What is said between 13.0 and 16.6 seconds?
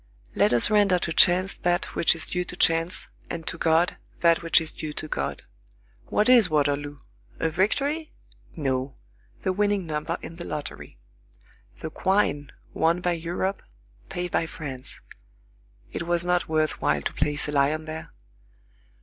by Europe, paid by France. It was not